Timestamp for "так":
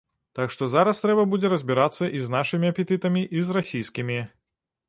0.37-0.53